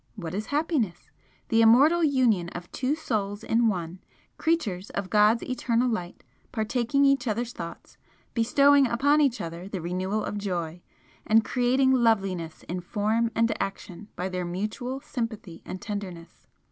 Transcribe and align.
What 0.15 0.33
is 0.33 0.47
Happiness? 0.47 1.11
The 1.49 1.61
immortal 1.61 2.03
union 2.03 2.49
of 2.55 2.71
two 2.71 2.95
Souls 2.95 3.43
in 3.43 3.67
one, 3.67 3.99
creatures 4.39 4.89
of 4.89 5.11
God's 5.11 5.43
eternal 5.43 5.87
light, 5.87 6.23
partaking 6.51 7.05
each 7.05 7.27
other's 7.27 7.53
thoughts, 7.53 7.99
bestowing 8.33 8.87
upon 8.87 9.21
each 9.21 9.39
other 9.39 9.67
the 9.69 9.79
renewal 9.79 10.23
of 10.23 10.39
joy, 10.39 10.81
and 11.27 11.45
creating 11.45 11.91
loveliness 11.91 12.63
in 12.63 12.79
form 12.81 13.29
and 13.35 13.53
action 13.61 14.07
by 14.15 14.27
their 14.27 14.43
mutual 14.43 15.01
sympathy 15.01 15.61
and 15.67 15.83
tenderness. 15.83 16.47